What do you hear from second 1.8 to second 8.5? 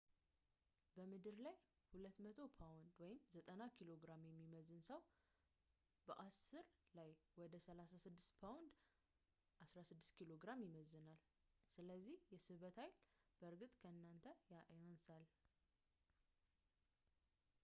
200 ፓውንድ 90kg የሚመዝን ሰው በ io ላይ ወደ 36